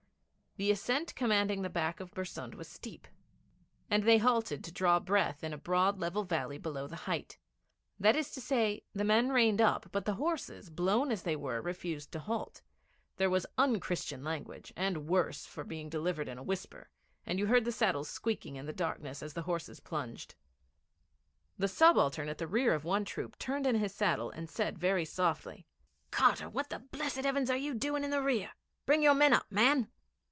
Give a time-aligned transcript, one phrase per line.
[0.57, 3.07] The ascent commanding the back of Bersund was steep,
[3.89, 7.37] and they halted to draw breath in a broad level valley below the height.
[7.97, 11.61] That is to say, the men reined up, but the horses, blown as they were,
[11.61, 12.61] refused to halt.
[13.15, 16.89] There was unchristian language, the worse for being delivered in a whisper,
[17.25, 20.35] and you heard the saddles squeaking in the darkness as the horses plunged.
[21.57, 25.05] The subaltern at the rear of one troop turned in his saddle and said very
[25.05, 25.65] softly:
[26.11, 28.51] 'Carter, what the blessed heavens are you doing at the rear?
[28.85, 29.87] Bring your men up, man.'